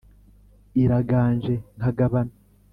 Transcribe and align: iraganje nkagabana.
iraganje 0.81 1.53
nkagabana. 1.77 2.33